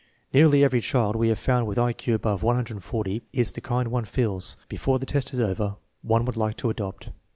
[0.33, 4.05] Nearly every child we have found with I Q above 140 is the kind one
[4.05, 7.09] feels, before the test is over, one would like to adopt.